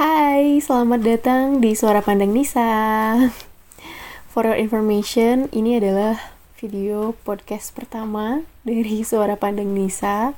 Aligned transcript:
Hai, 0.00 0.64
selamat 0.64 1.04
datang 1.04 1.60
di 1.60 1.76
Suara 1.76 2.00
Pandang 2.00 2.32
Nisa. 2.32 2.64
For 4.32 4.48
your 4.48 4.56
information, 4.56 5.52
ini 5.52 5.76
adalah 5.76 6.16
video 6.56 7.12
podcast 7.20 7.76
pertama 7.76 8.40
dari 8.64 9.04
Suara 9.04 9.36
Pandang 9.36 9.76
Nisa. 9.76 10.32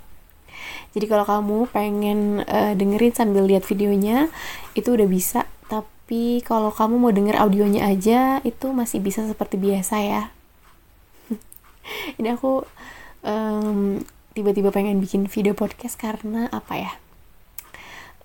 Jadi 0.98 1.06
kalau 1.06 1.22
kamu 1.22 1.70
pengen 1.70 2.42
uh, 2.42 2.74
dengerin 2.74 3.14
sambil 3.14 3.46
lihat 3.46 3.62
videonya, 3.62 4.34
itu 4.74 4.98
udah 4.98 5.06
bisa. 5.06 5.46
Tapi 5.70 6.42
kalau 6.42 6.74
kamu 6.74 6.98
mau 6.98 7.14
denger 7.14 7.38
audionya 7.38 7.86
aja, 7.86 8.42
itu 8.42 8.66
masih 8.74 8.98
bisa 8.98 9.22
seperti 9.30 9.62
biasa 9.62 9.94
ya. 10.02 10.34
ini 12.18 12.34
aku 12.34 12.66
um, 13.22 14.02
tiba-tiba 14.34 14.74
pengen 14.74 14.98
bikin 14.98 15.30
video 15.30 15.54
podcast 15.54 15.94
karena 15.94 16.50
apa 16.50 16.74
ya? 16.74 16.92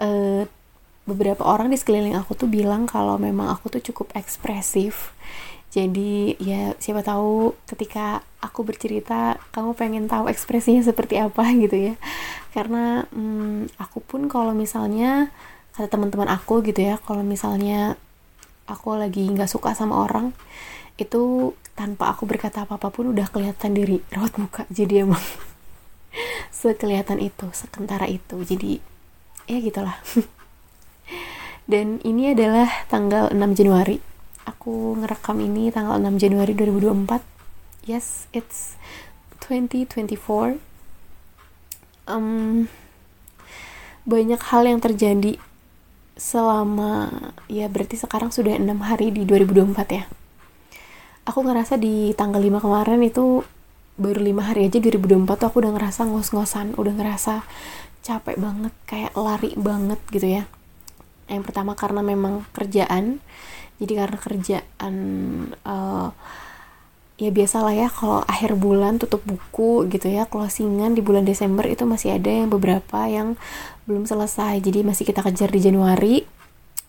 Uh, 0.02 0.50
beberapa 1.08 1.48
orang 1.48 1.72
di 1.72 1.80
sekeliling 1.80 2.20
aku 2.20 2.36
tuh 2.36 2.52
bilang 2.52 2.84
kalau 2.84 3.16
memang 3.16 3.48
aku 3.48 3.72
tuh 3.72 3.82
cukup 3.82 4.12
ekspresif. 4.14 5.16
Jadi 5.72 6.36
ya 6.40 6.76
siapa 6.80 7.04
tahu 7.04 7.56
ketika 7.68 8.24
aku 8.44 8.68
bercerita 8.68 9.40
kamu 9.56 9.72
pengen 9.76 10.06
tahu 10.12 10.28
ekspresinya 10.28 10.84
seperti 10.84 11.18
apa 11.18 11.48
gitu 11.64 11.92
ya. 11.92 11.94
Karena 12.52 13.08
hmm, 13.16 13.72
aku 13.80 14.04
pun 14.04 14.28
kalau 14.28 14.52
misalnya 14.52 15.32
kata 15.72 15.88
teman-teman 15.88 16.28
aku 16.28 16.60
gitu 16.68 16.84
ya 16.84 17.00
kalau 17.00 17.24
misalnya 17.24 17.96
aku 18.68 18.98
lagi 19.00 19.30
nggak 19.30 19.48
suka 19.48 19.78
sama 19.78 20.04
orang 20.04 20.34
itu 20.98 21.54
tanpa 21.78 22.10
aku 22.10 22.26
berkata 22.26 22.66
apa-apa 22.66 22.90
pun 22.90 23.14
udah 23.14 23.30
kelihatan 23.32 23.72
dari 23.72 24.04
raut 24.12 24.36
muka. 24.36 24.68
Jadi 24.78 25.08
emang 25.08 25.24
sekelihatan 26.60 27.24
itu 27.24 27.48
sekentara 27.56 28.12
itu. 28.12 28.44
Jadi 28.44 28.84
ya 29.48 29.64
gitulah 29.64 29.96
dan 31.68 32.00
ini 32.08 32.32
adalah 32.32 32.70
tanggal 32.88 33.32
6 33.32 33.40
Januari. 33.60 34.00
Aku 34.48 34.96
ngerekam 35.00 35.44
ini 35.44 35.68
tanggal 35.72 36.00
6 36.00 36.24
Januari 36.24 36.56
2024 36.56 37.38
yes 37.88 38.28
it's 38.36 38.76
2024 39.48 40.60
um, 42.12 42.68
banyak 44.04 44.42
hal 44.44 44.64
yang 44.68 44.84
terjadi 44.84 45.40
selama 46.20 47.32
ya 47.48 47.72
berarti 47.72 47.96
sekarang 47.96 48.36
sudah 48.36 48.60
enam 48.60 48.84
hari 48.84 49.16
di 49.16 49.24
2024 49.24 49.72
ya. 49.96 50.04
Aku 51.28 51.44
ngerasa 51.44 51.76
di 51.80 52.12
tanggal 52.16 52.40
5 52.40 52.64
kemarin 52.64 53.04
itu 53.04 53.44
baru 53.98 54.22
lima 54.22 54.46
hari 54.46 54.70
aja 54.70 54.78
2024 54.78 55.26
tuh 55.26 55.48
aku 55.50 55.58
udah 55.58 55.74
ngerasa 55.74 56.06
ngos-ngosan 56.06 56.78
udah 56.78 56.94
ngerasa 57.02 57.42
capek 58.06 58.38
banget 58.38 58.74
kayak 58.86 59.18
lari 59.18 59.58
banget 59.58 59.98
gitu 60.14 60.38
ya 60.38 60.46
yang 61.28 61.44
pertama 61.44 61.76
karena 61.76 62.02
memang 62.04 62.48
kerjaan. 62.56 63.20
Jadi 63.78 63.94
karena 63.94 64.18
kerjaan 64.18 64.96
uh, 65.62 66.10
ya 67.18 67.30
biasalah 67.34 67.74
ya 67.74 67.90
kalau 67.90 68.22
akhir 68.26 68.58
bulan 68.58 68.98
tutup 69.02 69.22
buku 69.26 69.90
gitu 69.90 70.10
ya 70.10 70.26
closingan 70.30 70.94
di 70.94 71.02
bulan 71.02 71.26
Desember 71.26 71.66
itu 71.66 71.86
masih 71.86 72.18
ada 72.18 72.30
yang 72.30 72.50
beberapa 72.50 73.06
yang 73.06 73.38
belum 73.86 74.10
selesai. 74.10 74.64
Jadi 74.64 74.82
masih 74.82 75.04
kita 75.06 75.22
kejar 75.22 75.54
di 75.54 75.62
Januari. 75.62 76.16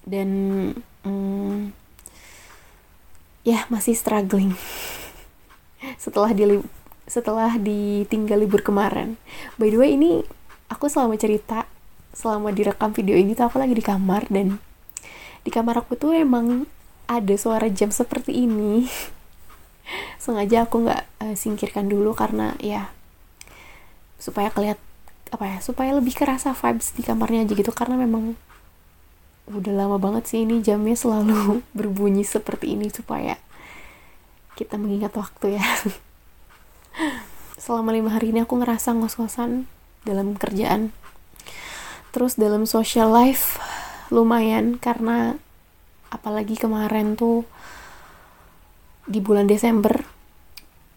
Dan 0.09 0.29
um, 1.05 1.69
ya 3.45 3.69
masih 3.69 3.93
struggling. 3.93 4.57
Setelah 6.03 6.33
di 6.33 6.63
setelah 7.09 7.57
ditinggal 7.57 8.45
libur 8.45 8.61
kemarin. 8.61 9.17
By 9.57 9.73
the 9.73 9.81
way 9.81 9.97
ini 9.97 10.21
aku 10.69 10.93
selama 10.93 11.17
cerita 11.17 11.65
selama 12.13 12.51
direkam 12.51 12.91
video 12.97 13.15
ini 13.15 13.37
tuh 13.37 13.47
aku 13.47 13.61
lagi 13.61 13.77
di 13.77 13.85
kamar 13.85 14.27
dan 14.33 14.59
di 15.47 15.51
kamar 15.55 15.81
aku 15.81 15.95
tuh 15.95 16.13
emang 16.13 16.67
ada 17.09 17.35
suara 17.41 17.67
jam 17.73 17.89
seperti 17.89 18.45
ini. 18.45 18.85
Sengaja 20.23 20.69
aku 20.69 20.85
nggak 20.85 21.03
uh, 21.25 21.35
singkirkan 21.35 21.89
dulu 21.89 22.13
karena 22.13 22.53
ya 22.61 22.93
supaya 24.21 24.53
kelihat 24.53 24.77
apa 25.29 25.45
ya 25.45 25.59
supaya 25.61 25.93
lebih 25.97 26.17
kerasa 26.17 26.53
vibes 26.53 26.93
di 26.93 27.01
kamarnya 27.01 27.49
aja 27.49 27.55
gitu. 27.57 27.73
Karena 27.73 27.97
memang 27.97 28.37
udah 29.49 29.73
lama 29.73 29.97
banget 29.97 30.29
sih 30.29 30.45
ini 30.45 30.61
jamnya 30.61 30.93
selalu 30.93 31.65
berbunyi 31.79 32.29
seperti 32.29 32.77
ini 32.77 32.93
supaya 32.93 33.41
kita 34.59 34.77
mengingat 34.77 35.17
waktu 35.17 35.57
ya. 35.57 35.65
Selama 37.63 37.95
lima 37.95 38.13
hari 38.13 38.37
ini 38.37 38.45
aku 38.45 38.61
ngerasa 38.61 38.93
ngos-ngosan 38.95 39.65
dalam 40.05 40.37
kerjaan 40.37 40.95
terus 42.11 42.37
dalam 42.41 42.65
social 42.65 43.13
life 43.13 43.61
lumayan 44.09 44.81
karena 44.81 45.37
apalagi 46.09 46.57
kemarin 46.57 47.15
tuh 47.15 47.45
di 49.05 49.21
bulan 49.21 49.49
Desember 49.49 50.05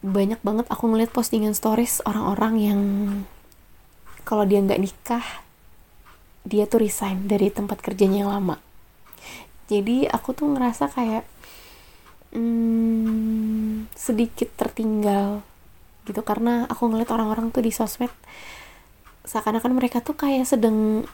banyak 0.02 0.42
banget 0.42 0.66
aku 0.72 0.90
ngeliat 0.90 1.14
postingan 1.14 1.54
stories 1.54 2.02
orang-orang 2.08 2.54
yang 2.58 2.82
kalau 4.26 4.48
dia 4.48 4.64
nggak 4.64 4.82
nikah 4.82 5.26
dia 6.42 6.66
tuh 6.66 6.82
resign 6.82 7.30
dari 7.30 7.54
tempat 7.54 7.78
kerjanya 7.86 8.26
yang 8.26 8.32
lama. 8.34 8.58
Jadi 9.70 10.10
aku 10.10 10.34
tuh 10.34 10.50
ngerasa 10.52 10.90
kayak 10.90 11.24
hmm, 12.34 13.88
sedikit 13.94 14.50
tertinggal 14.58 15.46
gitu 16.10 16.26
karena 16.26 16.66
aku 16.66 16.90
ngeliat 16.90 17.14
orang-orang 17.14 17.54
tuh 17.54 17.62
di 17.62 17.70
sosmed 17.70 18.12
seakan-akan 19.26 19.74
mereka 19.78 20.02
tuh 20.02 20.18
kayak 20.18 20.50
sedang 20.50 21.06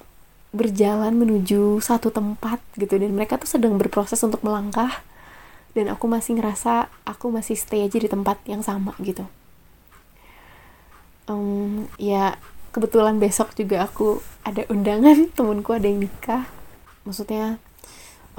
berjalan 0.56 1.12
menuju 1.14 1.84
satu 1.84 2.10
tempat 2.10 2.64
gitu. 2.80 2.96
Dan 2.98 3.14
mereka 3.14 3.36
tuh 3.38 3.50
sedang 3.50 3.76
berproses 3.76 4.20
untuk 4.24 4.42
melangkah. 4.44 5.04
Dan 5.76 5.94
aku 5.94 6.10
masih 6.10 6.40
ngerasa 6.40 6.90
aku 7.06 7.30
masih 7.30 7.54
stay 7.54 7.86
aja 7.86 7.98
di 8.02 8.10
tempat 8.10 8.42
yang 8.50 8.66
sama 8.66 8.98
gitu. 9.04 9.28
Um, 11.28 11.92
ya 12.00 12.40
kebetulan 12.72 13.20
besok 13.20 13.52
juga 13.54 13.84
aku 13.84 14.24
ada 14.48 14.64
undangan 14.72 15.28
temenku 15.36 15.76
ada 15.76 15.86
yang 15.86 16.02
nikah. 16.02 16.48
Maksudnya 17.04 17.62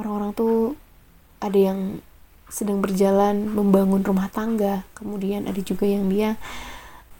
orang-orang 0.01 0.33
tuh 0.35 0.75
ada 1.39 1.59
yang 1.59 2.03
sedang 2.49 2.81
berjalan 2.81 3.47
membangun 3.53 4.03
rumah 4.03 4.33
tangga. 4.33 4.89
Kemudian 4.97 5.47
ada 5.47 5.61
juga 5.61 5.85
yang 5.85 6.09
dia 6.09 6.41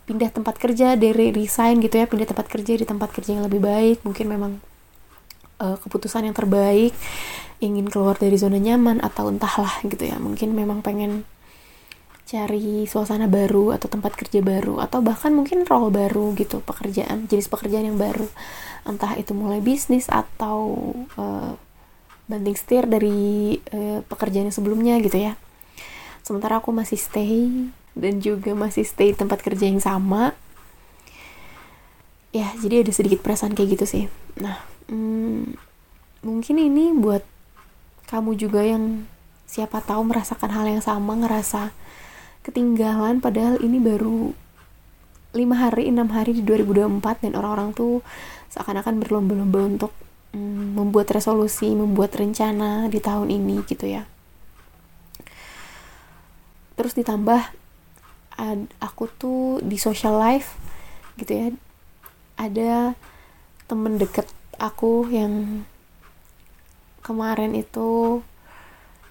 pindah 0.09 0.33
tempat 0.33 0.57
kerja 0.57 0.97
dari 0.97 1.29
resign 1.37 1.85
gitu 1.85 2.01
ya 2.01 2.09
pindah 2.09 2.25
tempat 2.25 2.49
kerja 2.49 2.73
di 2.81 2.89
tempat 2.89 3.13
kerja 3.13 3.37
yang 3.37 3.45
lebih 3.45 3.61
baik. 3.61 4.01
Mungkin 4.09 4.25
memang 4.25 4.53
uh, 5.61 5.77
keputusan 5.77 6.25
yang 6.25 6.33
terbaik 6.33 6.97
ingin 7.61 7.91
keluar 7.93 8.17
dari 8.17 8.41
zona 8.41 8.57
nyaman 8.57 9.05
atau 9.05 9.29
entahlah 9.29 9.85
gitu 9.85 10.09
ya. 10.09 10.17
Mungkin 10.17 10.57
memang 10.57 10.81
pengen 10.81 11.29
cari 12.29 12.85
suasana 12.85 13.25
baru 13.25 13.73
atau 13.73 13.89
tempat 13.89 14.13
kerja 14.13 14.45
baru 14.45 14.85
atau 14.85 15.01
bahkan 15.01 15.33
mungkin 15.33 15.65
role 15.65 15.89
baru 15.89 16.37
gitu 16.37 16.61
pekerjaan 16.61 17.29
jenis 17.29 17.53
pekerjaan 17.53 17.93
yang 17.93 18.01
baru. 18.01 18.29
Entah 18.89 19.13
itu 19.21 19.37
mulai 19.37 19.61
bisnis 19.61 20.09
atau 20.09 20.93
uh, 21.21 21.53
banting 22.29 22.57
setir 22.57 22.85
dari 22.85 23.57
uh, 23.73 24.01
pekerjaan 24.09 24.49
yang 24.49 24.57
sebelumnya 24.57 25.01
gitu 25.05 25.21
ya. 25.21 25.37
Sementara 26.21 26.61
aku 26.61 26.73
masih 26.73 27.01
stay 27.01 27.49
dan 27.99 28.23
juga 28.23 28.55
masih 28.55 28.87
stay 28.87 29.11
tempat 29.11 29.43
kerja 29.43 29.67
yang 29.67 29.83
sama. 29.83 30.39
Ya 32.31 32.55
jadi 32.63 32.87
ada 32.87 32.93
sedikit 32.95 33.21
perasaan 33.27 33.59
kayak 33.59 33.77
gitu 33.77 33.85
sih. 33.85 34.05
Nah 34.39 34.63
hmm, 34.87 35.59
mungkin 36.23 36.57
ini 36.63 36.95
buat 36.95 37.27
kamu 38.07 38.39
juga 38.39 38.63
yang 38.63 39.05
siapa 39.45 39.83
tahu 39.83 40.07
merasakan 40.07 40.55
hal 40.55 40.65
yang 40.71 40.85
sama 40.85 41.19
ngerasa 41.19 41.75
ketinggalan 42.47 43.21
padahal 43.21 43.61
ini 43.61 43.77
baru 43.77 44.33
lima 45.37 45.57
hari 45.61 45.93
enam 45.93 46.09
hari 46.09 46.41
di 46.41 46.43
2024 46.45 47.29
dan 47.29 47.33
orang-orang 47.37 47.77
tuh 47.77 48.01
seakan-akan 48.49 48.97
berlomba-lomba 49.05 49.61
untuk 49.69 49.93
mm, 50.33 50.77
membuat 50.77 51.13
resolusi 51.13 51.69
membuat 51.77 52.17
rencana 52.17 52.89
di 52.89 52.97
tahun 52.97 53.29
ini 53.29 53.61
gitu 53.69 53.85
ya. 53.85 54.09
Terus 56.79 56.97
ditambah 56.97 57.58
ad, 58.39 58.71
aku 58.79 59.11
tuh 59.19 59.59
di 59.61 59.77
social 59.77 60.15
life 60.15 60.55
gitu 61.19 61.35
ya 61.35 61.47
ada 62.39 62.95
temen 63.67 63.99
deket 63.99 64.31
aku 64.57 65.11
yang 65.11 65.67
kemarin 67.03 67.53
itu 67.59 68.23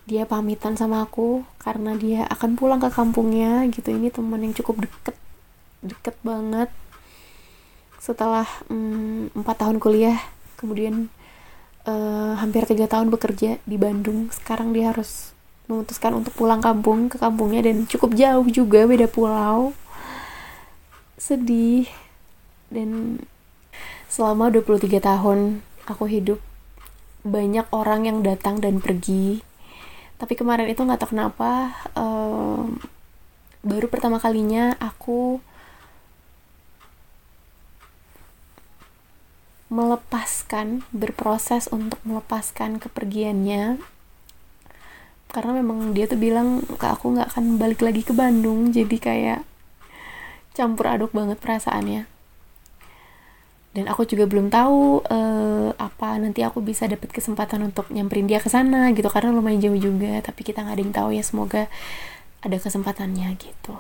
dia 0.07 0.23
pamitan 0.23 0.79
sama 0.79 1.03
aku 1.03 1.43
karena 1.59 1.91
dia 1.99 2.23
akan 2.31 2.55
pulang 2.55 2.79
ke 2.79 2.87
kampungnya 2.87 3.67
gitu. 3.67 3.91
Ini 3.91 4.07
temen 4.07 4.39
yang 4.39 4.55
cukup 4.55 4.87
deket 4.87 5.15
deket 5.83 6.15
banget. 6.23 6.71
Setelah 7.99 8.47
mm, 8.71 9.35
empat 9.35 9.55
mm, 9.59 9.61
tahun 9.67 9.77
kuliah 9.83 10.15
kemudian 10.55 11.11
uh, 11.83 12.39
hampir 12.39 12.63
tiga 12.63 12.87
tahun 12.87 13.11
bekerja 13.11 13.59
di 13.67 13.75
Bandung 13.75 14.31
sekarang 14.31 14.71
dia 14.71 14.95
harus 14.95 15.35
memutuskan 15.67 16.15
untuk 16.15 16.31
pulang 16.33 16.63
kampung 16.63 17.11
ke 17.11 17.19
kampungnya 17.19 17.67
dan 17.67 17.83
cukup 17.85 18.15
jauh 18.15 18.47
juga 18.47 18.87
beda 18.87 19.07
pulau. 19.11 19.75
Sedih. 21.19 21.87
Dan 22.71 23.21
selama 24.07 24.51
23 24.51 24.99
tahun 24.99 25.63
aku 25.87 26.07
hidup 26.07 26.39
banyak 27.27 27.67
orang 27.75 28.07
yang 28.07 28.23
datang 28.23 28.63
dan 28.63 28.79
pergi. 28.79 29.43
Tapi 30.17 30.33
kemarin 30.33 30.71
itu 30.71 30.81
nggak 30.81 31.03
tahu 31.03 31.13
kenapa 31.13 31.75
um, 31.93 32.79
baru 33.61 33.91
pertama 33.91 34.17
kalinya 34.17 34.73
aku 34.79 35.43
melepaskan 39.67 40.87
berproses 40.95 41.67
untuk 41.67 41.99
melepaskan 42.07 42.79
kepergiannya 42.79 43.83
karena 45.37 45.61
memang 45.61 45.93
dia 45.93 46.09
tuh 46.09 46.17
bilang 46.17 46.65
ke 46.65 46.87
aku 46.89 47.13
nggak 47.13 47.29
akan 47.29 47.61
balik 47.61 47.85
lagi 47.85 48.01
ke 48.01 48.09
Bandung. 48.09 48.73
Jadi 48.73 48.97
kayak 48.97 49.45
campur 50.57 50.89
aduk 50.89 51.13
banget 51.13 51.37
perasaannya. 51.37 52.09
Dan 53.77 53.85
aku 53.85 54.09
juga 54.09 54.25
belum 54.25 54.49
tahu 54.49 55.05
uh, 55.05 55.69
apa 55.77 56.17
nanti 56.17 56.41
aku 56.41 56.65
bisa 56.65 56.89
dapat 56.89 57.13
kesempatan 57.13 57.69
untuk 57.69 57.85
nyamperin 57.93 58.25
dia 58.25 58.41
ke 58.41 58.49
sana 58.49 58.89
gitu 58.97 59.05
karena 59.13 59.29
lumayan 59.29 59.61
jauh 59.61 59.77
juga 59.77 60.17
tapi 60.25 60.41
kita 60.41 60.65
nggak 60.65 60.73
ada 60.73 60.81
yang 60.81 60.95
tahu 60.97 61.09
ya 61.13 61.21
semoga 61.21 61.69
ada 62.41 62.57
kesempatannya 62.57 63.37
gitu. 63.37 63.77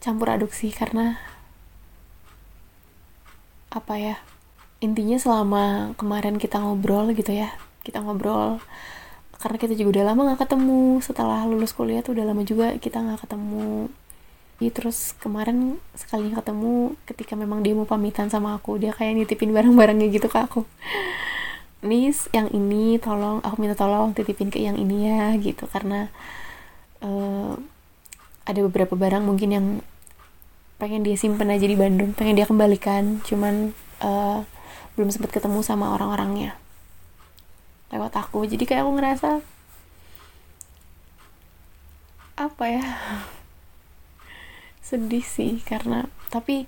Campur 0.00 0.32
aduk 0.32 0.56
sih 0.56 0.72
karena 0.72 1.20
apa 3.68 4.00
ya 4.00 4.16
intinya 4.80 5.20
selama 5.20 5.92
kemarin 6.00 6.40
kita 6.40 6.56
ngobrol 6.56 7.12
gitu 7.12 7.36
ya 7.36 7.52
kita 7.84 8.00
ngobrol 8.00 8.64
karena 9.42 9.58
kita 9.58 9.74
juga 9.74 9.98
udah 9.98 10.04
lama 10.14 10.20
gak 10.32 10.46
ketemu. 10.46 11.02
Setelah 11.02 11.42
lulus 11.50 11.74
kuliah 11.74 11.98
tuh 12.00 12.14
udah 12.14 12.30
lama 12.30 12.46
juga 12.46 12.78
kita 12.78 13.02
gak 13.02 13.26
ketemu. 13.26 13.90
Terus 14.62 15.18
kemarin 15.18 15.82
sekali 15.98 16.30
ketemu 16.30 16.94
ketika 17.02 17.34
memang 17.34 17.66
dia 17.66 17.74
mau 17.74 17.82
pamitan 17.82 18.30
sama 18.30 18.54
aku 18.54 18.78
dia 18.78 18.94
kayak 18.94 19.18
nitipin 19.18 19.50
barang-barangnya 19.50 20.06
gitu 20.14 20.30
ke 20.30 20.38
aku. 20.38 20.62
Nis 21.82 22.30
yang 22.30 22.46
ini 22.54 23.02
tolong 23.02 23.42
aku 23.42 23.58
minta 23.58 23.74
tolong 23.74 24.14
titipin 24.14 24.54
ke 24.54 24.62
yang 24.62 24.78
ini 24.78 25.10
ya 25.10 25.34
gitu. 25.42 25.66
Karena 25.66 26.06
uh, 27.02 27.58
ada 28.46 28.60
beberapa 28.70 28.94
barang 28.94 29.26
mungkin 29.26 29.50
yang 29.50 29.66
pengen 30.78 31.02
dia 31.02 31.18
simpen 31.18 31.50
aja 31.50 31.66
di 31.66 31.74
Bandung 31.74 32.14
pengen 32.14 32.38
dia 32.38 32.46
kembalikan. 32.46 33.18
Cuman 33.26 33.74
uh, 33.98 34.46
belum 34.94 35.10
sempat 35.10 35.34
ketemu 35.34 35.58
sama 35.66 35.90
orang-orangnya 35.98 36.61
lewat 37.92 38.12
aku. 38.16 38.48
Jadi 38.48 38.64
kayak 38.64 38.88
aku 38.88 38.92
ngerasa 38.98 39.30
apa 42.40 42.64
ya? 42.66 42.86
Sedih 44.80 45.22
sih 45.22 45.60
karena 45.62 46.08
tapi 46.32 46.66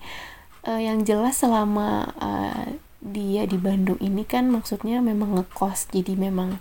uh, 0.69 0.79
yang 0.81 1.03
jelas 1.09 1.41
selama 1.41 2.13
uh, 2.21 2.69
dia 3.05 3.45
di 3.45 3.57
Bandung 3.61 4.01
ini 4.01 4.25
kan 4.29 4.53
maksudnya 4.53 5.01
memang 5.01 5.41
ngekos. 5.41 5.89
Jadi 5.91 6.15
memang 6.15 6.61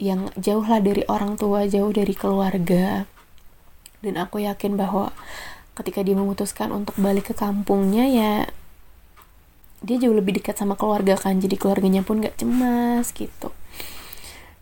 yang 0.00 0.32
jauh 0.38 0.64
lah 0.64 0.80
dari 0.80 1.04
orang 1.10 1.36
tua 1.36 1.66
jauh 1.66 1.90
dari 1.90 2.14
keluarga. 2.14 3.04
Dan 4.00 4.16
aku 4.16 4.40
yakin 4.40 4.80
bahwa 4.80 5.12
ketika 5.76 6.00
dia 6.00 6.16
memutuskan 6.16 6.72
untuk 6.72 6.96
balik 6.96 7.32
ke 7.32 7.34
kampungnya 7.36 8.08
ya 8.08 8.32
dia 9.90 9.98
jauh 9.98 10.14
lebih 10.14 10.38
dekat 10.38 10.54
sama 10.54 10.78
keluarga 10.78 11.18
kan 11.18 11.42
jadi 11.42 11.58
keluarganya 11.58 12.06
pun 12.06 12.22
gak 12.22 12.38
cemas 12.38 13.10
gitu. 13.10 13.50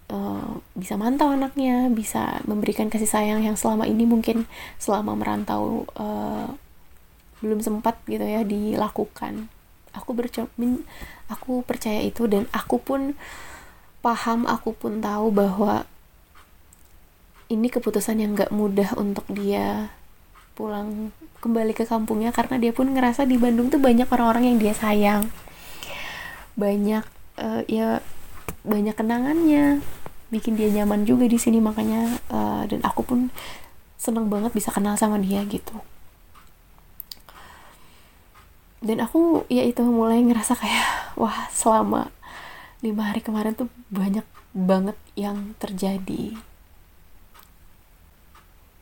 Uh, 0.08 0.64
bisa 0.72 0.96
mantau 0.96 1.28
anaknya 1.28 1.92
bisa 1.92 2.40
memberikan 2.48 2.88
kasih 2.88 3.04
sayang 3.04 3.44
yang 3.44 3.60
selama 3.60 3.84
ini 3.84 4.08
mungkin 4.08 4.48
selama 4.80 5.12
merantau 5.12 5.84
uh, 6.00 6.48
belum 7.44 7.60
sempat 7.60 8.00
gitu 8.08 8.24
ya 8.24 8.40
dilakukan. 8.40 9.52
Aku 9.92 10.16
bercermin 10.16 10.88
aku 11.28 11.60
percaya 11.60 12.00
itu 12.00 12.24
dan 12.24 12.48
aku 12.56 12.80
pun 12.80 13.12
paham 14.00 14.48
aku 14.48 14.72
pun 14.72 15.04
tahu 15.04 15.28
bahwa 15.28 15.84
ini 17.52 17.68
keputusan 17.68 18.16
yang 18.16 18.32
gak 18.32 18.48
mudah 18.48 18.96
untuk 18.96 19.28
dia 19.28 19.92
pulang 20.56 21.12
kembali 21.38 21.72
ke 21.74 21.86
kampungnya 21.86 22.34
karena 22.34 22.58
dia 22.58 22.74
pun 22.74 22.90
ngerasa 22.90 23.22
di 23.24 23.38
Bandung 23.38 23.70
tuh 23.70 23.78
banyak 23.78 24.10
orang-orang 24.10 24.54
yang 24.54 24.58
dia 24.58 24.74
sayang. 24.74 25.30
Banyak 26.58 27.04
uh, 27.38 27.62
ya 27.70 28.02
banyak 28.66 28.94
kenangannya. 28.94 29.80
Bikin 30.28 30.60
dia 30.60 30.68
nyaman 30.68 31.08
juga 31.08 31.24
di 31.24 31.38
sini 31.40 31.62
makanya 31.62 32.20
uh, 32.28 32.68
dan 32.68 32.84
aku 32.84 33.00
pun 33.06 33.20
seneng 33.96 34.28
banget 34.28 34.52
bisa 34.52 34.68
kenal 34.74 34.98
sama 34.98 35.16
dia 35.22 35.46
gitu. 35.46 35.78
Dan 38.78 39.02
aku 39.02 39.46
ya 39.50 39.66
itu 39.66 39.82
mulai 39.82 40.22
ngerasa 40.22 40.54
kayak 40.58 40.86
wah 41.20 41.46
selama 41.54 42.10
lima 42.82 43.10
hari 43.10 43.22
kemarin 43.22 43.58
tuh 43.58 43.70
banyak 43.90 44.26
banget 44.54 44.94
yang 45.18 45.54
terjadi 45.58 46.38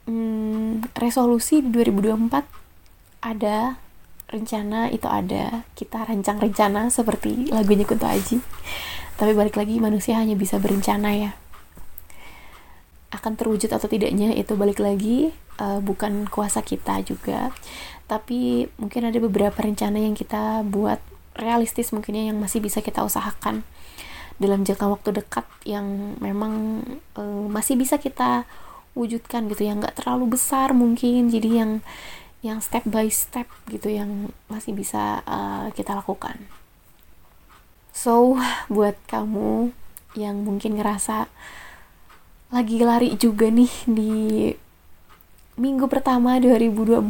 hmm, 0.06 0.94
resolusi 0.96 1.60
di 1.60 1.70
2024 1.70 3.26
ada 3.26 3.78
rencana 4.26 4.90
itu 4.90 5.06
ada 5.06 5.62
kita 5.78 6.02
rancang 6.02 6.42
rencana 6.42 6.90
seperti 6.90 7.50
lagunya 7.50 7.86
Kunto 7.86 8.06
Aji. 8.06 8.42
Tapi 9.16 9.32
balik 9.32 9.56
lagi 9.56 9.78
manusia 9.78 10.18
hanya 10.18 10.34
bisa 10.34 10.58
berencana 10.58 11.14
ya. 11.14 11.30
Akan 13.14 13.38
terwujud 13.38 13.70
atau 13.70 13.86
tidaknya 13.86 14.34
itu 14.34 14.58
balik 14.58 14.82
lagi 14.82 15.30
uh, 15.62 15.80
bukan 15.80 16.26
kuasa 16.28 16.60
kita 16.60 17.00
juga. 17.06 17.54
Tapi 18.10 18.70
mungkin 18.76 19.08
ada 19.08 19.18
beberapa 19.22 19.56
rencana 19.56 19.98
yang 20.02 20.12
kita 20.12 20.66
buat 20.66 21.00
realistis 21.36 21.92
mungkinnya 21.92 22.32
yang 22.32 22.38
masih 22.40 22.60
bisa 22.60 22.80
kita 22.80 23.04
usahakan 23.04 23.62
dalam 24.36 24.68
jangka 24.68 24.84
waktu 24.84 25.16
dekat 25.16 25.46
yang 25.64 26.16
memang 26.20 26.84
uh, 27.16 27.46
masih 27.48 27.80
bisa 27.80 27.96
kita 27.96 28.44
wujudkan 28.96 29.46
gitu 29.52 29.68
yang 29.68 29.84
nggak 29.84 30.00
terlalu 30.00 30.34
besar 30.34 30.72
mungkin 30.72 31.28
jadi 31.28 31.62
yang 31.62 31.72
yang 32.40 32.58
step 32.64 32.88
by 32.88 33.06
step 33.12 33.44
gitu 33.68 33.92
yang 33.92 34.32
masih 34.48 34.72
bisa 34.72 35.20
uh, 35.28 35.68
kita 35.76 35.92
lakukan. 35.92 36.40
So 37.92 38.40
buat 38.72 38.96
kamu 39.06 39.76
yang 40.16 40.42
mungkin 40.42 40.80
ngerasa 40.80 41.28
lagi 42.48 42.80
lari 42.80 43.18
juga 43.20 43.52
nih 43.52 43.72
di 43.84 44.12
minggu 45.56 45.88
pertama 45.88 46.38
2024 46.38 47.02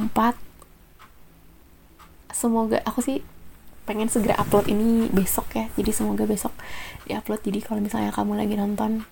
semoga 2.32 2.78
aku 2.86 3.00
sih 3.02 3.18
pengen 3.86 4.10
segera 4.10 4.38
upload 4.38 4.70
ini 4.70 5.06
besok 5.10 5.54
ya 5.54 5.66
jadi 5.78 5.90
semoga 5.94 6.26
besok 6.26 6.54
di 7.06 7.14
upload 7.14 7.42
jadi 7.42 7.58
kalau 7.62 7.80
misalnya 7.82 8.10
kamu 8.10 8.38
lagi 8.38 8.54
nonton 8.58 9.06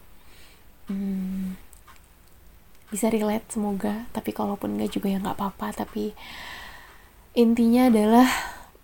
hmm, 0.90 1.58
bisa 2.94 3.10
relate 3.10 3.50
semoga 3.50 4.06
tapi 4.14 4.30
kalaupun 4.30 4.78
enggak 4.78 4.94
juga 4.94 5.10
ya 5.10 5.18
nggak 5.18 5.34
apa-apa 5.34 5.82
tapi 5.82 6.14
intinya 7.34 7.90
adalah 7.90 8.30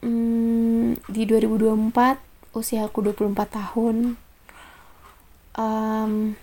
hmm, 0.02 0.98
di 1.06 1.22
2024 1.30 2.58
usia 2.58 2.82
aku 2.82 3.06
24 3.14 3.38
tahun 3.46 4.18
um, 5.54 6.34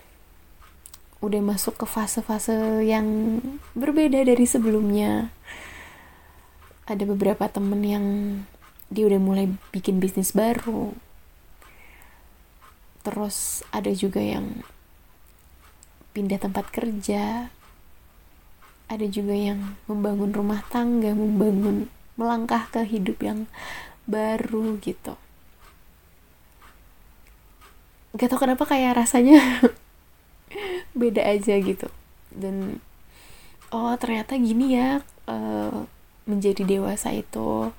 udah 1.18 1.42
masuk 1.42 1.74
ke 1.82 1.86
fase-fase 1.86 2.86
yang 2.86 3.38
berbeda 3.74 4.22
dari 4.22 4.46
sebelumnya. 4.46 5.34
Ada 6.86 7.04
beberapa 7.04 7.50
temen 7.50 7.82
yang 7.82 8.06
dia 8.88 9.04
udah 9.04 9.20
mulai 9.20 9.50
bikin 9.74 9.98
bisnis 9.98 10.30
baru. 10.30 10.94
Terus 13.02 13.66
ada 13.74 13.90
juga 13.92 14.22
yang 14.22 14.62
pindah 16.14 16.38
tempat 16.38 16.70
kerja 16.70 17.52
ada 18.88 19.04
juga 19.04 19.36
yang 19.36 19.76
membangun 19.84 20.32
rumah 20.32 20.64
tangga, 20.72 21.12
membangun 21.12 21.92
melangkah 22.16 22.66
ke 22.72 22.82
hidup 22.88 23.20
yang 23.20 23.44
baru 24.08 24.80
gitu. 24.80 25.14
Gak 28.16 28.32
tau 28.32 28.40
kenapa 28.40 28.64
kayak 28.64 29.04
rasanya 29.04 29.60
beda 31.00 31.20
aja 31.20 31.60
gitu. 31.60 31.92
Dan 32.32 32.80
oh 33.68 33.92
ternyata 34.00 34.40
gini 34.40 34.74
ya 34.80 35.04
uh, 35.28 35.84
menjadi 36.24 36.64
dewasa 36.64 37.12
itu 37.12 37.70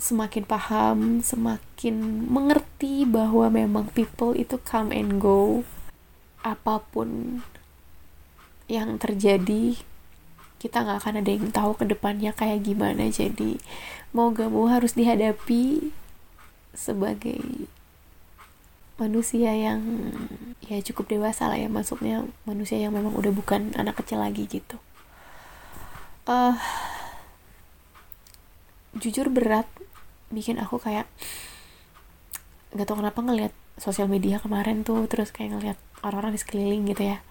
semakin 0.00 0.48
paham, 0.48 1.20
semakin 1.20 2.24
mengerti 2.30 3.04
bahwa 3.04 3.52
memang 3.52 3.92
people 3.92 4.32
itu 4.32 4.56
come 4.64 4.94
and 4.96 5.20
go 5.20 5.66
apa 6.46 6.80
pun 6.94 7.42
yang 8.68 9.00
terjadi 9.00 9.80
kita 10.58 10.84
nggak 10.84 10.98
akan 11.00 11.14
ada 11.24 11.30
yang 11.30 11.48
tahu 11.48 11.72
ke 11.78 11.84
depannya 11.88 12.36
kayak 12.36 12.66
gimana. 12.66 13.08
Jadi 13.08 13.56
mau 14.12 14.30
gak 14.34 14.50
mau 14.52 14.68
harus 14.68 14.94
dihadapi 14.94 15.94
sebagai 16.74 17.66
manusia 18.98 19.54
yang 19.54 19.80
ya 20.66 20.82
cukup 20.82 21.08
dewasa 21.08 21.48
lah 21.48 21.58
ya. 21.58 21.70
Maksudnya 21.70 22.26
manusia 22.44 22.76
yang 22.76 22.92
memang 22.92 23.14
udah 23.16 23.32
bukan 23.32 23.72
anak 23.78 24.02
kecil 24.02 24.20
lagi 24.20 24.44
gitu. 24.50 24.76
Uh, 26.28 26.58
jujur 28.98 29.32
berat 29.32 29.64
bikin 30.28 30.60
aku 30.60 30.76
kayak 30.76 31.08
nggak 32.76 32.84
tahu 32.84 33.00
kenapa 33.00 33.24
ngelihat 33.24 33.52
sosial 33.80 34.12
media 34.12 34.36
kemarin 34.36 34.84
tuh 34.84 35.08
terus 35.08 35.32
kayak 35.32 35.56
ngelihat 35.56 35.78
orang-orang 36.04 36.36
di 36.36 36.40
sekeliling 36.42 36.84
gitu 36.84 37.16
ya 37.16 37.24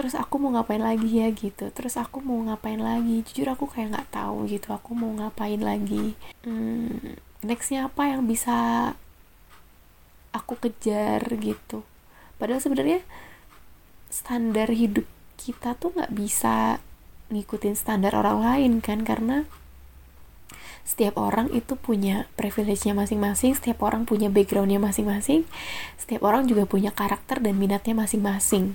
terus 0.00 0.16
aku 0.16 0.40
mau 0.40 0.56
ngapain 0.56 0.80
lagi 0.80 1.20
ya? 1.20 1.28
Gitu. 1.28 1.68
Terus 1.76 2.00
aku 2.00 2.24
mau 2.24 2.40
ngapain 2.48 2.80
lagi? 2.80 3.20
Jujur 3.28 3.52
aku 3.52 3.68
kayak 3.68 3.92
nggak 3.92 4.10
tahu 4.16 4.48
gitu 4.48 4.72
aku 4.72 4.96
mau 4.96 5.12
ngapain 5.12 5.60
lagi. 5.60 6.16
Hmm, 6.40 7.20
nextnya 7.44 7.92
apa 7.92 8.08
yang 8.08 8.24
bisa 8.24 8.90
aku 10.32 10.56
kejar 10.56 11.20
gitu. 11.36 11.84
Padahal 12.40 12.64
sebenarnya 12.64 13.04
standar 14.08 14.72
hidup 14.72 15.04
kita 15.36 15.76
tuh 15.76 15.92
nggak 15.92 16.16
bisa 16.16 16.80
ngikutin 17.30 17.76
standar 17.76 18.16
orang 18.16 18.42
lain 18.42 18.72
kan 18.82 19.06
karena 19.06 19.46
setiap 20.82 21.22
orang 21.22 21.46
itu 21.54 21.78
punya 21.78 22.26
privilege-nya 22.34 22.98
masing-masing, 22.98 23.54
setiap 23.54 23.86
orang 23.86 24.02
punya 24.02 24.26
background-nya 24.26 24.82
masing-masing, 24.82 25.46
setiap 25.94 26.26
orang 26.26 26.50
juga 26.50 26.66
punya 26.66 26.90
karakter 26.90 27.38
dan 27.38 27.54
minatnya 27.54 27.94
masing-masing. 27.94 28.74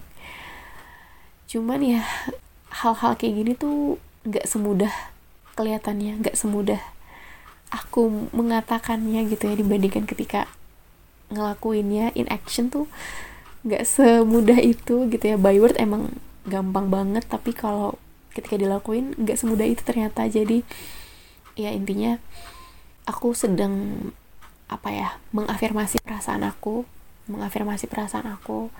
Cuman 1.45 1.81
ya 1.81 2.01
hal-hal 2.73 3.15
kayak 3.15 3.33
gini 3.35 3.51
tuh 3.55 4.01
nggak 4.25 4.45
semudah 4.49 4.91
kelihatannya, 5.55 6.19
nggak 6.21 6.35
semudah 6.35 6.81
aku 7.73 8.29
mengatakannya 8.31 9.25
gitu 9.27 9.51
ya 9.51 9.55
dibandingkan 9.57 10.05
ketika 10.07 10.47
ngelakuinnya 11.33 12.13
in 12.13 12.29
action 12.29 12.69
tuh 12.69 12.85
nggak 13.65 13.83
semudah 13.83 14.59
itu 14.61 15.09
gitu 15.09 15.25
ya. 15.25 15.37
By 15.37 15.57
word 15.57 15.77
emang 15.81 16.17
gampang 16.45 16.93
banget 16.93 17.25
tapi 17.25 17.51
kalau 17.57 17.97
ketika 18.35 18.59
dilakuin 18.59 19.17
nggak 19.17 19.37
semudah 19.39 19.65
itu 19.65 19.81
ternyata. 19.81 20.27
Jadi 20.29 20.61
ya 21.55 21.71
intinya 21.71 22.19
aku 23.07 23.33
sedang 23.33 24.11
apa 24.65 24.89
ya 24.89 25.09
mengafirmasi 25.29 26.01
perasaan 26.01 26.41
aku 26.41 26.89
mengafirmasi 27.29 27.85
perasaan 27.85 28.25
aku 28.33 28.73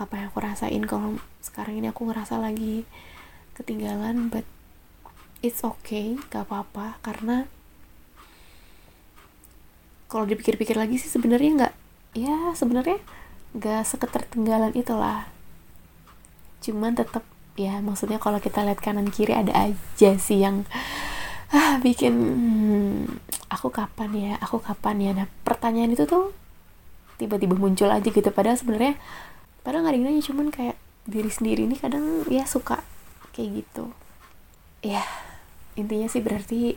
apa 0.00 0.16
yang 0.16 0.32
aku 0.32 0.40
rasain 0.40 0.84
kalau 0.88 1.20
sekarang 1.44 1.76
ini 1.76 1.92
aku 1.92 2.08
ngerasa 2.08 2.40
lagi 2.40 2.88
ketinggalan 3.52 4.32
but 4.32 4.48
it's 5.44 5.60
okay 5.60 6.16
gak 6.32 6.48
apa-apa. 6.48 6.96
Karena 7.04 7.44
kalau 10.08 10.24
dipikir-pikir 10.24 10.74
lagi 10.74 10.98
sih 10.98 11.12
sebenarnya 11.12 11.50
nggak 11.54 11.74
ya 12.18 12.50
sebenarnya 12.58 12.98
nggak 13.54 13.86
seketertinggalan 13.86 14.74
itulah 14.74 15.30
cuman 16.58 16.98
tetap 16.98 17.22
ya 17.54 17.78
maksudnya 17.78 18.18
kalau 18.18 18.42
kita 18.42 18.66
lihat 18.66 18.82
kanan 18.82 19.06
kiri 19.14 19.38
ada 19.38 19.54
aja 19.54 20.10
sih 20.18 20.42
yang 20.42 20.66
ah 21.50 21.78
bikin 21.82 22.14
hmm, 22.14 23.20
aku 23.50 23.68
kapan 23.74 24.10
ya 24.14 24.32
aku 24.38 24.62
kapan 24.62 24.96
ya. 25.02 25.10
Nah 25.12 25.26
pertanyaan 25.42 25.92
itu 25.92 26.06
tuh 26.06 26.30
tiba-tiba 27.18 27.58
muncul 27.58 27.90
aja 27.90 28.06
gitu. 28.06 28.30
Padahal 28.30 28.56
sebenarnya 28.56 28.96
padahal 29.60 29.86
nggak 29.86 30.00
nanya 30.00 30.22
cuman 30.24 30.48
kayak 30.48 30.76
diri 31.04 31.30
sendiri 31.32 31.66
ini 31.66 31.76
kadang 31.76 32.24
ya 32.28 32.44
suka 32.44 32.84
kayak 33.32 33.64
gitu. 33.64 33.92
Ya 34.80 35.04
intinya 35.76 36.08
sih 36.08 36.24
berarti 36.24 36.76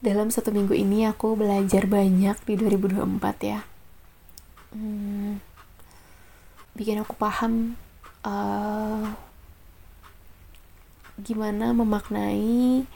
dalam 0.00 0.32
satu 0.32 0.48
minggu 0.48 0.72
ini 0.72 1.04
aku 1.04 1.36
belajar 1.36 1.84
banyak 1.84 2.36
di 2.48 2.54
2024 2.56 3.50
ya. 3.50 3.60
Hmm, 4.70 5.42
bikin 6.78 7.02
aku 7.02 7.18
paham 7.18 7.74
uh, 8.24 9.12
gimana 11.20 11.76
memaknai 11.76 12.86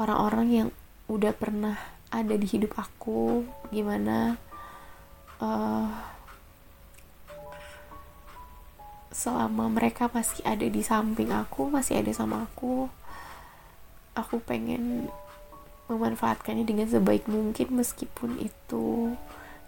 orang-orang 0.00 0.46
yang 0.48 0.68
udah 1.10 1.36
pernah 1.36 1.76
ada 2.08 2.34
di 2.38 2.46
hidup 2.48 2.78
aku 2.78 3.44
gimana 3.68 4.38
uh, 5.42 6.13
selama 9.14 9.70
mereka 9.70 10.10
masih 10.10 10.42
ada 10.42 10.66
di 10.66 10.82
samping 10.82 11.30
aku 11.30 11.70
masih 11.70 12.02
ada 12.02 12.10
sama 12.10 12.50
aku 12.50 12.90
aku 14.18 14.42
pengen 14.42 15.06
memanfaatkannya 15.86 16.66
dengan 16.66 16.90
sebaik 16.90 17.30
mungkin 17.30 17.78
meskipun 17.78 18.42
itu 18.42 19.14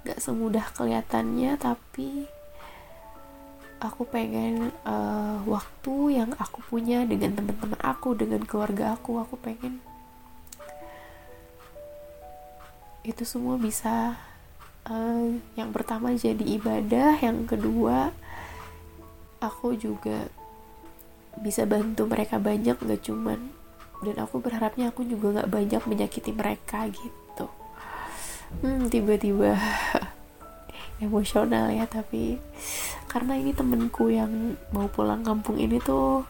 gak 0.03 0.19
semudah 0.19 0.67
kelihatannya 0.75 1.55
tapi 1.63 2.27
aku 3.79 4.03
pengen 4.11 4.75
uh, 4.83 5.39
waktu 5.47 6.19
yang 6.19 6.35
aku 6.43 6.67
punya 6.67 7.07
dengan 7.07 7.39
teman-teman 7.39 7.79
aku 7.87 8.19
dengan 8.19 8.43
keluarga 8.43 8.99
aku 8.99 9.23
aku 9.23 9.39
pengen 9.39 9.79
itu 13.07 13.23
semua 13.23 13.55
bisa 13.55 14.19
uh, 14.91 15.27
yang 15.55 15.71
pertama 15.71 16.11
jadi 16.19 16.43
ibadah 16.59 17.23
yang 17.23 17.47
kedua 17.47 18.11
aku 19.41 19.77
juga 19.77 20.29
bisa 21.37 21.69
bantu 21.69 22.09
mereka 22.09 22.41
banyak 22.41 22.77
gak 22.81 23.03
cuman 23.05 23.53
dan 24.05 24.17
aku 24.21 24.41
berharapnya 24.41 24.93
aku 24.93 25.05
juga 25.05 25.45
gak 25.45 25.53
banyak 25.53 25.83
menyakiti 25.85 26.33
mereka 26.33 26.89
gitu. 26.89 27.47
Hmm 28.63 28.89
tiba-tiba 28.89 29.57
emosional 31.05 31.69
ya 31.73 31.85
tapi 31.85 32.41
karena 33.11 33.37
ini 33.37 33.53
temenku 33.53 34.09
yang 34.09 34.57
mau 34.73 34.89
pulang 34.89 35.25
kampung 35.25 35.61
ini 35.61 35.81
tuh 35.81 36.25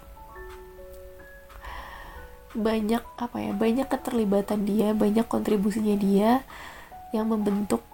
banyak 2.57 3.05
apa 3.21 3.37
ya 3.37 3.53
banyak 3.53 3.85
keterlibatan 3.85 4.65
dia 4.65 4.97
banyak 4.97 5.29
kontribusinya 5.29 5.93
dia 6.01 6.41
yang 7.13 7.29
membentuk 7.29 7.85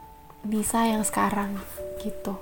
Nisa 0.47 0.87
yang 0.87 1.03
sekarang 1.03 1.59
gitu 1.99 2.39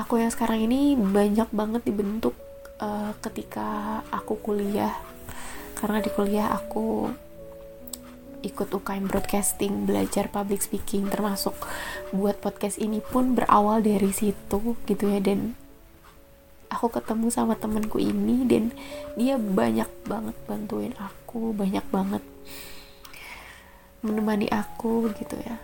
aku 0.00 0.16
yang 0.16 0.32
sekarang 0.32 0.64
ini 0.64 0.96
banyak 0.96 1.52
banget 1.52 1.84
dibentuk 1.84 2.32
uh, 2.80 3.12
ketika 3.20 4.00
aku 4.08 4.40
kuliah. 4.40 4.96
Karena 5.76 6.00
di 6.00 6.08
kuliah 6.08 6.48
aku 6.56 7.12
ikut 8.40 8.72
UKM 8.72 9.04
broadcasting 9.04 9.84
belajar 9.84 10.32
public 10.32 10.64
speaking 10.64 11.12
termasuk 11.12 11.52
buat 12.16 12.40
podcast 12.40 12.80
ini 12.80 13.04
pun 13.04 13.36
berawal 13.36 13.84
dari 13.84 14.08
situ 14.16 14.80
gitu 14.88 15.04
ya. 15.04 15.20
Dan 15.20 15.52
aku 16.72 16.88
ketemu 16.88 17.28
sama 17.28 17.60
temenku 17.60 18.00
ini 18.00 18.48
dan 18.48 18.72
dia 19.20 19.36
banyak 19.36 19.88
banget 20.08 20.36
bantuin 20.48 20.94
aku 20.96 21.52
banyak 21.52 21.84
banget 21.92 22.24
menemani 24.00 24.48
aku 24.48 25.12
gitu 25.12 25.36
ya. 25.44 25.60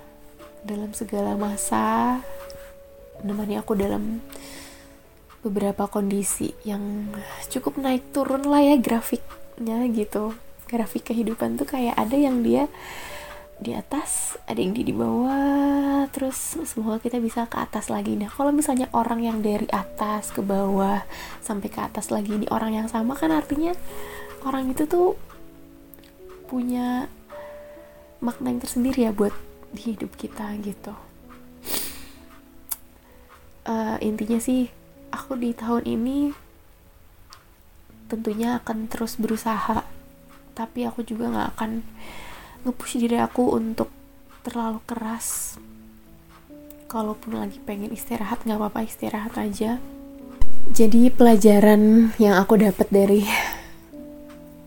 Dalam 0.66 0.92
segala 0.92 1.38
masa 1.38 2.20
menemani 3.22 3.56
aku 3.60 3.72
dalam 3.78 4.20
beberapa 5.46 5.86
kondisi 5.86 6.50
yang 6.66 7.14
cukup 7.46 7.78
naik 7.78 8.10
turun 8.10 8.44
lah 8.50 8.60
ya 8.64 8.76
grafiknya 8.80 9.86
gitu. 9.94 10.34
Grafik 10.66 11.14
kehidupan 11.14 11.54
tuh 11.54 11.70
kayak 11.70 11.94
ada 11.94 12.18
yang 12.18 12.42
dia 12.42 12.66
di 13.56 13.72
atas 13.72 14.36
ada 14.44 14.58
yang 14.60 14.76
di 14.76 14.84
di 14.84 14.92
bawah 14.92 16.04
terus 16.12 16.60
semoga 16.66 16.98
kita 16.98 17.22
bisa 17.22 17.46
ke 17.46 17.56
atas 17.62 17.86
lagi. 17.86 18.18
Nah 18.18 18.26
kalau 18.26 18.50
misalnya 18.50 18.90
orang 18.90 19.22
yang 19.22 19.38
dari 19.40 19.70
atas 19.70 20.34
ke 20.34 20.42
bawah 20.42 21.06
sampai 21.38 21.70
ke 21.70 21.78
atas 21.78 22.10
lagi 22.10 22.34
ini 22.34 22.50
orang 22.50 22.74
yang 22.82 22.88
sama 22.90 23.14
kan 23.14 23.30
artinya 23.30 23.72
orang 24.42 24.74
itu 24.74 24.90
tuh 24.90 25.14
punya 26.50 27.06
makna 28.18 28.50
yang 28.54 28.62
tersendiri 28.62 29.06
ya 29.06 29.12
buat 29.14 29.34
di 29.70 29.94
hidup 29.94 30.14
kita 30.18 30.50
gitu 30.62 30.94
uh, 33.66 33.96
intinya 34.00 34.38
sih 34.38 34.70
aku 35.10 35.36
di 35.36 35.52
tahun 35.52 35.84
ini 35.84 36.32
tentunya 38.06 38.62
akan 38.62 38.86
terus 38.86 39.18
berusaha. 39.18 39.82
Tapi 40.56 40.88
aku 40.88 41.04
juga 41.04 41.28
gak 41.28 41.48
akan 41.58 41.70
ngepush 42.64 42.96
diri 42.96 43.20
aku 43.20 43.52
untuk 43.52 43.92
terlalu 44.46 44.80
keras. 44.88 45.58
Kalaupun 46.86 47.42
lagi 47.42 47.60
pengen 47.60 47.92
istirahat 47.92 48.46
gak 48.46 48.56
apa-apa 48.56 48.86
istirahat 48.86 49.34
aja. 49.36 49.82
Jadi 50.72 51.12
pelajaran 51.12 52.10
yang 52.18 52.40
aku 52.40 52.58
dapat 52.58 52.88
dari 52.90 53.22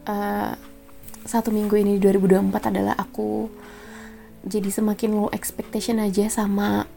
uh, 0.07 0.53
satu 1.27 1.51
minggu 1.51 1.75
ini 1.75 1.99
di 1.99 2.01
2024 2.07 2.71
adalah 2.71 2.95
aku 2.95 3.51
jadi 4.47 4.71
semakin 4.71 5.09
low 5.19 5.29
expectation 5.35 5.99
aja 5.99 6.31
sama 6.31 6.87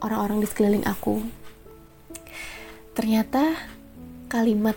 orang-orang 0.00 0.44
di 0.44 0.48
sekeliling 0.48 0.84
aku. 0.88 1.22
Ternyata 2.96 3.56
kalimat 4.28 4.76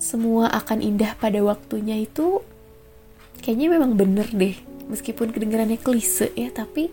semua 0.00 0.50
akan 0.50 0.82
indah 0.82 1.14
pada 1.14 1.38
waktunya 1.44 2.00
itu 2.02 2.42
kayaknya 3.38 3.78
memang 3.78 3.94
bener 3.94 4.26
deh 4.34 4.58
meskipun 4.90 5.30
kedengarannya 5.30 5.78
klise 5.78 6.34
ya 6.34 6.50
tapi 6.50 6.90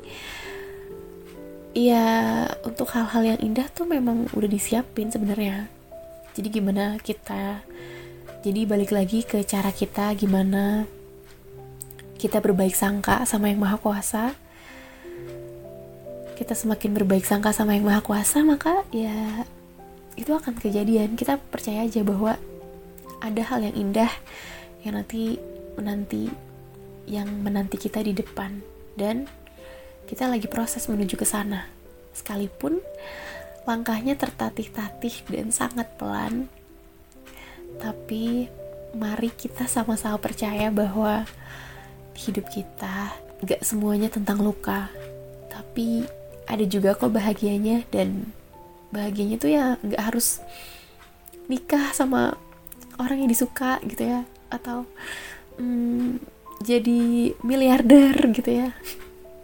ya 1.74 2.46
untuk 2.62 2.94
hal-hal 2.94 3.34
yang 3.34 3.39
indah 3.42 3.66
tuh 3.74 3.89
memang 3.89 4.30
udah 4.34 4.50
disiapin 4.50 5.10
sebenarnya. 5.10 5.66
Jadi 6.38 6.48
gimana 6.54 7.01
kita 7.01 7.66
jadi 8.46 8.63
balik 8.63 8.96
lagi 8.96 9.25
ke 9.25 9.44
cara 9.44 9.74
kita 9.74 10.16
gimana 10.16 10.88
kita 12.20 12.39
berbaik 12.39 12.75
sangka 12.75 13.24
sama 13.28 13.51
yang 13.51 13.60
maha 13.60 13.75
kuasa 13.80 14.32
kita 16.39 16.55
semakin 16.55 16.96
berbaik 16.96 17.27
sangka 17.27 17.51
sama 17.51 17.75
yang 17.75 17.84
maha 17.84 18.00
kuasa 18.00 18.39
maka 18.48 18.88
ya 18.96 19.43
itu 20.15 20.31
akan 20.31 20.55
kejadian. 20.55 21.19
Kita 21.19 21.36
percaya 21.36 21.84
aja 21.84 22.00
bahwa 22.00 22.39
ada 23.19 23.43
hal 23.43 23.60
yang 23.67 23.75
indah 23.75 24.12
yang 24.88 24.96
nanti 24.96 25.36
menanti 25.75 26.31
yang 27.12 27.27
menanti 27.43 27.75
kita 27.75 28.00
di 28.00 28.15
depan. 28.15 28.63
Dan 28.96 29.27
kita 30.08 30.31
lagi 30.31 30.48
proses 30.48 30.88
menuju 30.88 31.19
ke 31.19 31.27
sana. 31.27 31.67
Sekalipun 32.15 32.79
langkahnya 33.67 34.15
tertatih-tatih 34.15 35.27
dan 35.27 35.51
sangat 35.51 35.91
pelan 36.00 36.48
tapi 37.79 38.50
mari 38.98 39.29
kita 39.29 39.69
sama-sama 39.69 40.17
percaya 40.17 40.74
bahwa 40.74 41.24
hidup 42.17 42.50
kita 42.50 43.13
gak 43.46 43.62
semuanya 43.62 44.10
tentang 44.10 44.41
luka 44.41 44.89
tapi 45.53 46.03
ada 46.50 46.65
juga 46.65 46.98
kok 46.98 47.13
bahagianya. 47.13 47.86
Dan 47.94 48.34
bahagianya 48.89 49.38
tuh 49.38 49.53
ya 49.53 49.77
nggak 49.86 50.01
harus 50.01 50.41
nikah 51.46 51.94
sama 51.94 52.34
orang 52.98 53.24
yang 53.24 53.29
disuka 53.29 53.77
gitu 53.86 54.10
ya. 54.10 54.25
Atau 54.50 54.89
hmm, 55.62 56.18
jadi 56.65 57.32
miliarder 57.46 58.18
gitu 58.34 58.50
ya. 58.50 58.74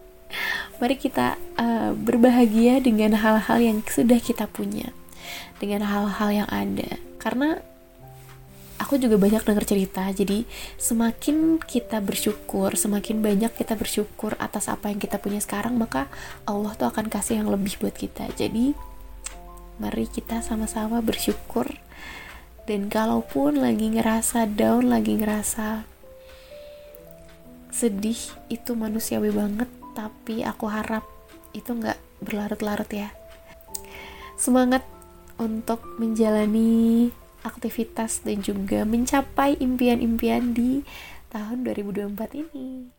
Mari 0.81 0.97
kita 0.97 1.37
uh, 1.55 1.95
berbahagia 1.95 2.83
dengan 2.83 3.15
hal-hal 3.15 3.61
yang 3.61 3.77
sudah 3.85 4.17
kita 4.17 4.49
punya. 4.49 4.89
Dengan 5.61 5.87
hal-hal 5.87 6.43
yang 6.43 6.49
ada. 6.51 6.99
Karena 7.21 7.63
aku 8.79 8.99
juga 8.99 9.15
banyak 9.15 9.43
dengar 9.43 9.65
cerita. 9.65 10.03
Jadi 10.11 10.43
semakin 10.75 11.59
kita 11.61 11.99
bersyukur 12.03 12.75
semakin 12.75 13.23
banyak 13.23 13.51
kita 13.55 13.73
bersyukur 13.79 14.35
atas 14.37 14.67
apa 14.67 14.91
yang 14.91 14.99
kita 14.99 15.19
punya 15.19 15.39
sekarang 15.39 15.79
maka 15.79 16.11
Allah 16.43 16.75
tuh 16.75 16.89
akan 16.91 17.07
kasih 17.07 17.41
yang 17.43 17.49
lebih 17.51 17.79
buat 17.79 17.95
kita. 17.95 18.27
Jadi 18.35 18.75
mari 19.79 20.07
kita 20.07 20.43
sama-sama 20.43 20.99
bersyukur. 20.99 21.67
Dan 22.65 22.89
kalaupun 22.89 23.61
lagi 23.61 23.93
ngerasa 23.93 24.49
down 24.49 24.89
lagi 24.89 25.21
ngerasa 25.21 25.85
sedih 27.69 28.17
itu 28.49 28.73
manusiawi 28.73 29.29
banget. 29.29 29.69
Tapi 29.95 30.43
aku 30.43 30.65
harap 30.67 31.05
itu 31.53 31.71
nggak 31.71 31.99
berlarut-larut 32.25 32.89
ya. 32.89 33.13
Semangat 34.35 34.83
untuk 35.39 35.83
menjalani 36.01 37.11
aktivitas 37.45 38.25
dan 38.25 38.41
juga 38.41 38.81
mencapai 38.83 39.61
impian-impian 39.61 40.57
di 40.57 40.81
tahun 41.29 41.61
2024 41.69 42.41
ini. 42.41 42.94